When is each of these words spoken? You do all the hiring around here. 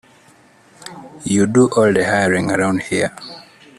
You 1.25 1.45
do 1.45 1.67
all 1.69 1.93
the 1.93 2.03
hiring 2.03 2.49
around 2.49 2.81
here. 2.81 3.15